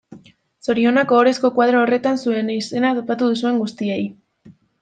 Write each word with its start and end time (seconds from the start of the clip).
Zorionak 0.67 1.13
ohorezko 1.17 1.51
koadro 1.59 1.83
horretan 1.83 2.19
zure 2.23 2.41
izena 2.63 2.95
topatu 3.01 3.31
duzuen 3.35 3.63
guztiei. 3.65 4.01